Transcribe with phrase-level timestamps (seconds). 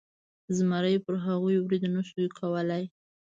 [0.57, 2.83] زمري پر هغوی برید نشو کولی.